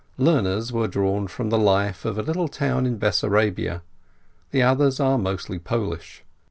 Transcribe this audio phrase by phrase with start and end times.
[0.17, 3.83] Lerner's were drawn from the life in a little town in Bessarabia,
[4.49, 6.23] the others are mostly Polish.